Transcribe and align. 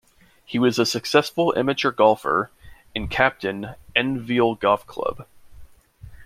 He 0.43 0.57
was 0.57 0.79
a 0.79 0.85
successful 0.87 1.53
amateur 1.55 1.91
golfer 1.91 2.49
and 2.95 3.07
captained 3.07 3.75
Enville 3.95 4.55
Golf 4.59 4.87
Club. 4.87 5.27